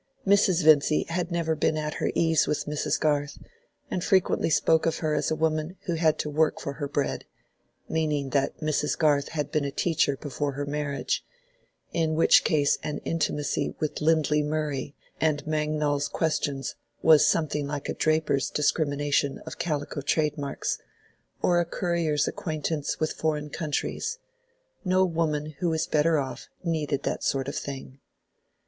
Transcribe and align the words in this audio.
Mrs. 0.25 0.63
Vincy 0.63 1.03
had 1.09 1.29
never 1.31 1.53
been 1.53 1.77
at 1.77 1.93
her 2.01 2.11
ease 2.15 2.47
with 2.47 2.65
Mrs. 2.65 2.99
Garth, 2.99 3.37
and 3.91 4.03
frequently 4.03 4.49
spoke 4.49 4.87
of 4.87 4.97
her 4.97 5.13
as 5.13 5.29
a 5.29 5.35
woman 5.35 5.77
who 5.81 5.93
had 5.93 5.99
had 6.01 6.17
to 6.21 6.29
work 6.31 6.59
for 6.59 6.73
her 6.73 6.87
bread—meaning 6.87 8.31
that 8.31 8.57
Mrs. 8.61 8.97
Garth 8.97 9.27
had 9.27 9.51
been 9.51 9.63
a 9.63 9.69
teacher 9.69 10.17
before 10.17 10.53
her 10.53 10.65
marriage; 10.65 11.23
in 11.93 12.15
which 12.15 12.43
case 12.43 12.79
an 12.81 12.97
intimacy 13.05 13.75
with 13.79 14.01
Lindley 14.01 14.41
Murray 14.41 14.95
and 15.19 15.45
Mangnall's 15.45 16.07
Questions 16.07 16.73
was 17.03 17.27
something 17.27 17.67
like 17.67 17.87
a 17.87 17.93
draper's 17.93 18.49
discrimination 18.49 19.37
of 19.45 19.59
calico 19.59 20.01
trademarks, 20.01 20.79
or 21.43 21.59
a 21.59 21.63
courier's 21.63 22.27
acquaintance 22.27 22.99
with 22.99 23.13
foreign 23.13 23.51
countries: 23.51 24.17
no 24.83 25.05
woman 25.05 25.51
who 25.59 25.69
was 25.69 25.85
better 25.85 26.17
off 26.17 26.47
needed 26.63 27.03
that 27.03 27.23
sort 27.23 27.47
of 27.47 27.55
thing. 27.55 27.99